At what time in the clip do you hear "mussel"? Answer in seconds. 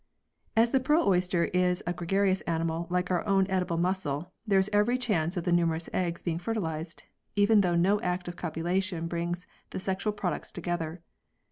3.77-4.33